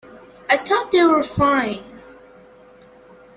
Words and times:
I 0.49 0.57
thought 0.57 0.91
they 0.91 1.03
were 1.03 1.21
fine. 1.21 1.83